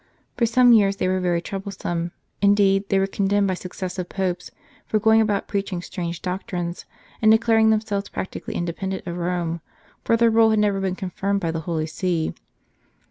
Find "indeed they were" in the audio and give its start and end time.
2.41-3.05